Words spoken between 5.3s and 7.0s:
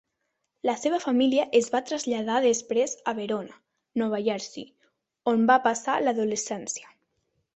on va passar l'adolescència.